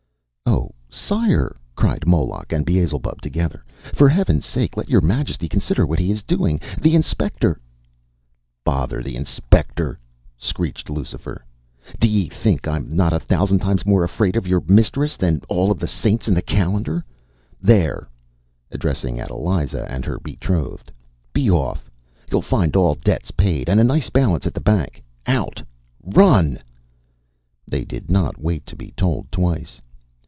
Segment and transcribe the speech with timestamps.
[0.47, 0.73] “Oh,
[1.23, 3.63] Sire,” cried Moloch and Beelzebub together,
[3.93, 6.59] “for Heaven’s sake let your Majesty consider what he is doing.
[6.81, 7.59] The Inspector”
[8.65, 9.97] “Bother the Inspector!”
[10.37, 11.45] screeched Lucifer.
[11.97, 15.73] “D’ye think I’m not a thousand times more afraid of your mistress than of all
[15.73, 17.05] the saints in the calendar?
[17.61, 18.09] There,”
[18.69, 20.91] addressing Adeliza and her betrothed,
[21.31, 21.89] “be off!
[22.29, 25.01] You’ll find all debts paid, and a nice balance at the bank.
[25.25, 25.63] Out!
[26.03, 26.59] Run!”
[27.65, 29.79] They did not wait to be told twice.